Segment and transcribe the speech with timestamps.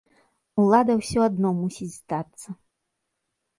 [0.63, 2.49] Улада ўсё адно мусіць здацца!